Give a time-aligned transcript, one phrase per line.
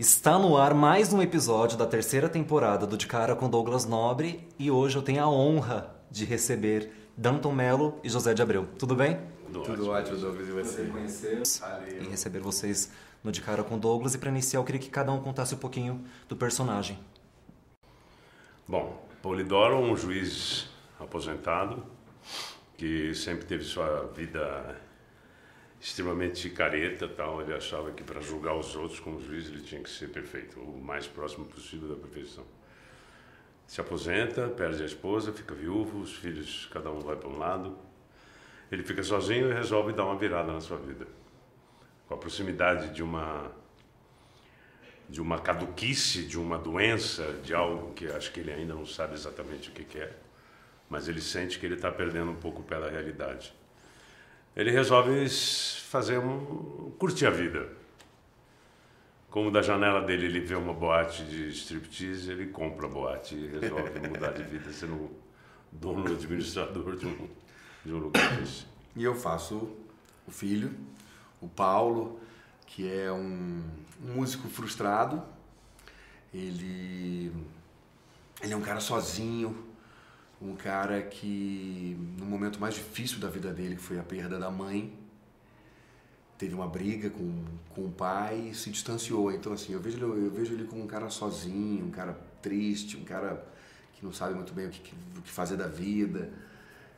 [0.00, 4.48] Está no ar mais um episódio da terceira temporada do De Cara com Douglas Nobre
[4.58, 8.66] e hoje eu tenho a honra de receber Danton Mello e José de Abreu.
[8.78, 9.20] Tudo bem?
[9.52, 10.84] Tudo, Tudo ótimo, Douglas, e você?
[10.84, 11.42] conhecer
[12.00, 12.90] e receber vocês
[13.22, 14.14] no De Cara com Douglas.
[14.14, 16.98] E para iniciar, eu queria que cada um contasse um pouquinho do personagem.
[18.66, 21.84] Bom, Polidoro, um juiz aposentado
[22.78, 24.80] que sempre teve sua vida
[25.80, 27.40] extremamente careta tal.
[27.40, 30.80] Ele achava que para julgar os outros como juiz ele tinha que ser perfeito o
[30.80, 32.44] mais próximo possível da perfeição.
[33.66, 37.78] Se aposenta perde a esposa fica viúvo os filhos cada um vai para um lado.
[38.70, 41.06] Ele fica sozinho e resolve dar uma virada na sua vida.
[42.06, 43.50] Com a proximidade de uma
[45.08, 49.14] de uma caduquice de uma doença de algo que acho que ele ainda não sabe
[49.14, 50.16] exatamente o que, é
[50.88, 53.52] mas ele sente que ele está perdendo um pouco pela realidade
[54.56, 57.68] ele resolve fazer um curtir a vida.
[59.30, 63.46] Como da janela dele ele vê uma boate de striptease, ele compra a boate e
[63.46, 65.10] resolve mudar de vida, sendo
[65.70, 67.28] dono administrador de um,
[67.84, 68.66] de um lugar desse.
[68.96, 69.70] E eu faço
[70.26, 70.74] o filho,
[71.40, 72.18] o Paulo,
[72.66, 73.62] que é um,
[74.02, 75.22] um músico frustrado.
[76.34, 77.32] Ele,
[78.42, 79.69] ele é um cara sozinho,
[80.40, 84.50] um cara que no momento mais difícil da vida dele, que foi a perda da
[84.50, 84.92] mãe,
[86.38, 89.30] teve uma briga com, com o pai e se distanciou.
[89.30, 92.96] Então assim, eu vejo ele, eu vejo ele como um cara sozinho, um cara triste,
[92.96, 93.46] um cara
[93.94, 96.32] que não sabe muito bem o que, o que fazer da vida.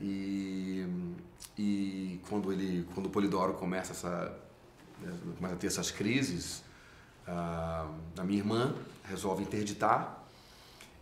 [0.00, 0.86] E,
[1.58, 4.36] e quando ele, quando o Polidoro começa essa
[5.00, 6.62] né, começa a ter essas crises,
[7.26, 7.88] a,
[8.18, 10.26] a minha irmã resolve interditar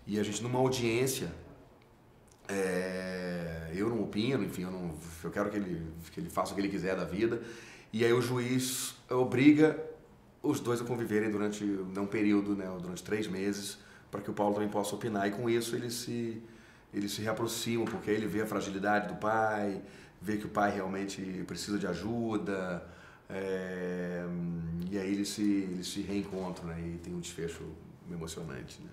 [0.06, 1.32] e a gente numa audiência
[2.48, 6.54] é, eu não opino, enfim, eu, não, eu quero que ele, que ele faça o
[6.54, 7.40] que ele quiser da vida.
[7.92, 9.78] E aí o juiz obriga
[10.42, 13.78] os dois a conviverem durante um período, né, durante três meses,
[14.10, 15.28] para que o Paulo também possa opinar.
[15.28, 16.42] E com isso eles se,
[16.92, 19.82] eles se reaproximam, porque aí ele vê a fragilidade do pai,
[20.20, 22.82] vê que o pai realmente precisa de ajuda,
[23.28, 24.24] é,
[24.90, 27.62] e aí eles se, eles se reencontram né, e tem um desfecho
[28.10, 28.80] emocionante.
[28.82, 28.88] Né?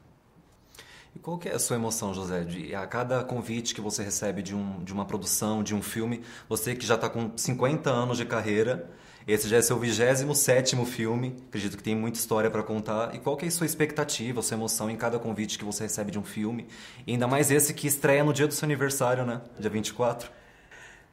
[1.15, 2.43] E qual que é a sua emoção, José?
[2.43, 6.21] De, a cada convite que você recebe de, um, de uma produção, de um filme,
[6.49, 8.89] você que já está com 50 anos de carreira,
[9.25, 13.15] esse já é seu 27 filme, acredito que tem muita história para contar.
[13.15, 15.83] E qual que é a sua expectativa, a sua emoção em cada convite que você
[15.83, 16.67] recebe de um filme?
[17.07, 19.41] E ainda mais esse que estreia no dia do seu aniversário, né?
[19.57, 20.29] Dia 24.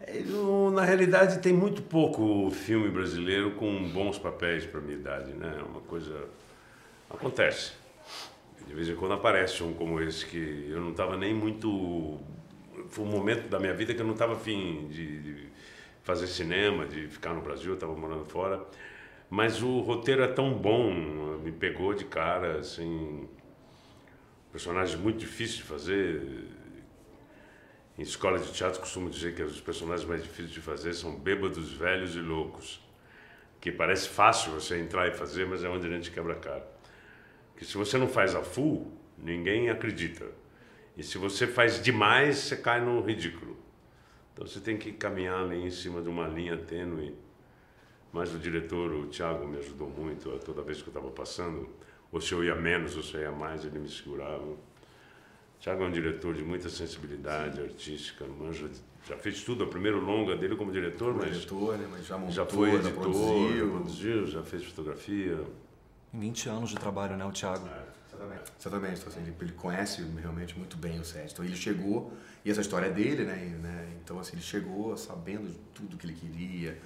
[0.00, 0.20] É,
[0.72, 5.56] na realidade, tem muito pouco filme brasileiro com bons papéis para minha idade, né?
[5.58, 6.24] É uma coisa.
[7.08, 7.81] Acontece.
[8.72, 12.18] De vez em quando aparece um como esse que eu não estava nem muito.
[12.88, 15.48] Foi um momento da minha vida que eu não estava afim de, de,
[16.02, 18.64] fazer cinema, de ficar no Brasil, eu estava morando fora.
[19.28, 20.90] Mas o roteiro é tão bom,
[21.44, 23.28] me pegou de cara, assim.
[24.50, 26.48] Personagem muito difícil de fazer.
[27.98, 31.74] Em escola de teatro costumo dizer que os personagens mais difíceis de fazer são bêbados,
[31.74, 32.80] velhos e loucos.
[33.60, 36.81] Que parece fácil você entrar e fazer, mas é onde a gente quebra a cara
[37.56, 40.26] que se você não faz a full, ninguém acredita.
[40.96, 43.56] E se você faz demais, você cai no ridículo.
[44.32, 47.14] Então você tem que caminhar ali em cima de uma linha tênue.
[48.12, 51.68] Mas o diretor, o Thiago, me ajudou muito toda vez que eu estava passando.
[52.10, 54.44] Ou se eu ia menos ou se eu ia mais, ele me segurava.
[54.44, 54.58] O
[55.60, 57.62] Thiago é um diretor de muita sensibilidade Sim.
[57.62, 58.68] artística, manja,
[59.08, 61.88] já fez tudo, o primeiro longa dele como diretor, mas, diretor, né?
[61.90, 63.70] mas já, montou, já foi editor, produziu.
[63.70, 65.38] produziu, já fez fotografia.
[66.12, 67.66] Em 20 anos de trabalho, né, o Thiago?
[67.66, 68.52] É, exatamente.
[68.60, 69.00] Exatamente.
[69.00, 71.32] Então, assim, ele, ele, conhece realmente muito bem o set.
[71.32, 72.12] Então ele chegou,
[72.44, 73.36] e essa história é dele, né?
[73.36, 73.98] Né?
[74.02, 76.78] Então assim, ele chegou sabendo de tudo que ele queria,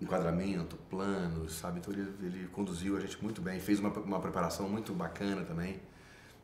[0.00, 1.80] enquadramento, planos, sabe?
[1.80, 5.80] Então ele, ele conduziu a gente muito bem, fez uma, uma preparação muito bacana também.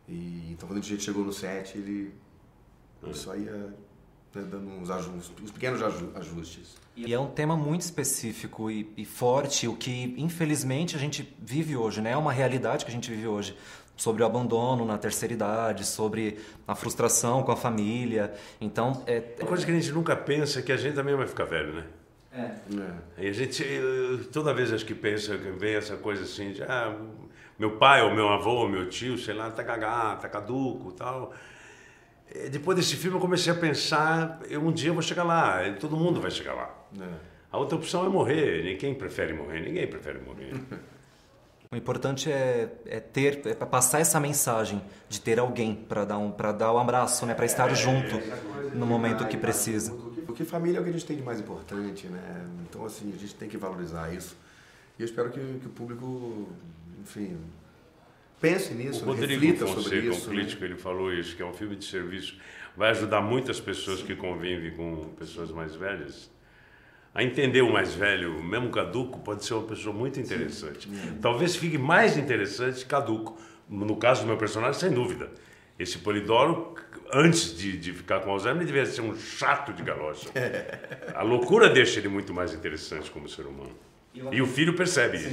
[0.08, 2.14] E, então quando a gente chegou no set, ele
[3.02, 3.14] hum.
[3.14, 3.74] só ia
[4.34, 6.76] né, dando uns, ajustes, uns pequenos ajustes.
[6.94, 11.76] E é um tema muito específico e, e, forte, o que infelizmente a gente vive
[11.76, 12.12] hoje, né?
[12.12, 13.56] É uma realidade que a gente vive hoje.
[13.94, 18.32] Sobre o abandono na terceira idade, sobre a frustração com a família.
[18.60, 19.22] Então, é.
[19.38, 21.74] Uma coisa que a gente nunca pensa é que a gente também vai ficar velho,
[21.74, 21.84] né?
[22.32, 22.40] É.
[22.40, 23.24] é.
[23.24, 23.64] E a gente,
[24.32, 26.96] toda vez acho que pensa, vem essa coisa assim de, ah,
[27.58, 31.32] meu pai ou meu avô ou meu tio, sei lá, tá cagado, tá caduco tal.
[32.30, 35.60] É, depois desse filme eu comecei a pensar, eu, um dia eu vou chegar lá,
[35.80, 36.70] todo mundo vai chegar lá.
[37.00, 37.32] É.
[37.50, 38.64] A outra opção é morrer.
[38.64, 40.54] Ninguém prefere morrer, ninguém prefere morrer.
[41.70, 46.30] O importante é, é ter, é passar essa mensagem de ter alguém para dar um,
[46.30, 48.20] para dar um abraço, né, para estar é, junto
[48.74, 49.90] no momento que precisa.
[50.26, 52.46] Porque família é o que a gente tem de mais importante, né?
[52.68, 54.36] Então assim a gente tem que valorizar isso.
[54.98, 56.46] E eu espero que, que o público,
[57.00, 57.38] enfim,
[58.42, 60.28] Pense nisso, o Rodrigo reflita Fonseca, sobre isso.
[60.28, 62.36] um crítico, ele falou isso, que é um filme de serviço.
[62.76, 66.30] Vai ajudar muitas pessoas que convivem com pessoas mais velhas
[67.14, 70.88] a entender o mais velho, mesmo caduco, pode ser uma pessoa muito interessante.
[71.20, 73.38] Talvez fique mais interessante caduco.
[73.68, 75.30] No caso do meu personagem, sem dúvida.
[75.78, 76.74] Esse Polidoro,
[77.12, 80.28] antes de, de ficar com Alzheimer, ele devia ser um chato de galocha.
[81.14, 83.76] A loucura deixa ele muito mais interessante como ser humano.
[84.14, 85.28] E o filho percebe isso.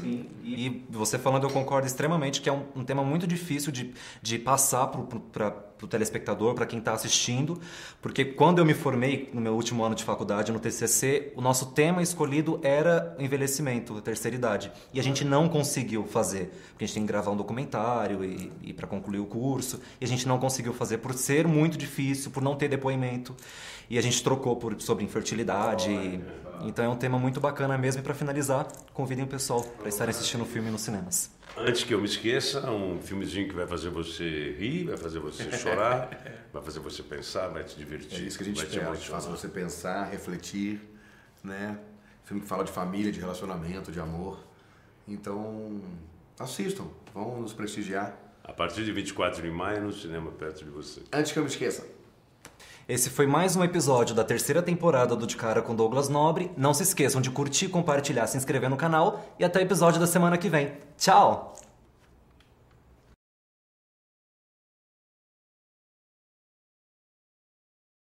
[0.00, 0.26] Sim.
[0.42, 3.92] E você falando, eu concordo extremamente que é um, um tema muito difícil de,
[4.22, 5.50] de passar para
[5.82, 7.60] o telespectador, para quem está assistindo,
[8.00, 11.66] porque quando eu me formei no meu último ano de faculdade, no TCC, o nosso
[11.72, 14.72] tema escolhido era o envelhecimento, a terceira idade.
[14.92, 18.52] E a gente não conseguiu fazer, porque a gente tem que gravar um documentário e,
[18.62, 22.30] e para concluir o curso, e a gente não conseguiu fazer por ser muito difícil,
[22.30, 23.34] por não ter depoimento.
[23.90, 25.90] E a gente trocou por, sobre infertilidade.
[26.62, 28.00] Então é um tema muito bacana mesmo.
[28.00, 31.30] E para finalizar, convidem o pessoal para estarem assistindo o filme nos cinemas.
[31.56, 35.50] Antes que eu me esqueça, um filmezinho que vai fazer você rir, vai fazer você
[35.52, 36.08] chorar,
[36.52, 38.22] vai fazer você pensar, vai te divertir.
[38.22, 39.36] É isso que a gente vai espera, te emocionar.
[39.38, 40.80] você pensar, refletir,
[41.44, 41.78] né?
[42.24, 44.42] Filme que fala de família, de relacionamento, de amor.
[45.06, 45.82] Então,
[46.38, 48.16] assistam, vão nos prestigiar.
[48.44, 51.02] A partir de 24 de maio, no cinema perto de você.
[51.12, 51.86] Antes que eu me esqueça,
[52.88, 56.50] Esse foi mais um episódio da terceira temporada do De Cara com Douglas Nobre.
[56.56, 60.06] Não se esqueçam de curtir, compartilhar, se inscrever no canal e até o episódio da
[60.06, 60.72] semana que vem.
[60.98, 61.54] Tchau!